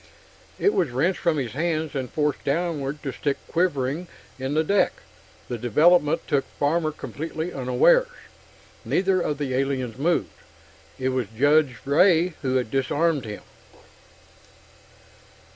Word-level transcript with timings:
It 0.57 0.73
was 0.73 0.89
wrenched 0.89 1.19
from 1.19 1.37
his 1.37 1.51
hands 1.51 1.93
and 1.93 2.09
forced 2.09 2.43
downward 2.43 3.03
to 3.03 3.11
stick 3.13 3.37
quivering 3.47 4.07
in 4.39 4.55
the 4.55 4.63
deck. 4.63 4.93
The 5.47 5.59
development 5.59 6.27
took 6.27 6.45
Farmer 6.57 6.91
completely 6.91 7.53
unawares. 7.53 8.07
Neither 8.83 9.21
of 9.21 9.37
the 9.37 9.53
aliens 9.53 9.93
had 9.97 10.01
moved; 10.01 10.31
it 10.97 11.09
was 11.09 11.27
Judge 11.37 11.75
Ray 11.85 12.29
who 12.41 12.55
had 12.55 12.71
disarmed 12.71 13.25
him. 13.25 13.43